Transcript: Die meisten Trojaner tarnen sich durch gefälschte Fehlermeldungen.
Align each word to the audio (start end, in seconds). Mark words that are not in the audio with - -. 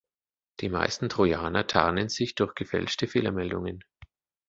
Die 0.61 0.69
meisten 0.69 1.09
Trojaner 1.09 1.67
tarnen 1.67 2.09
sich 2.09 2.33
durch 2.33 2.55
gefälschte 2.55 3.05
Fehlermeldungen. 3.05 3.83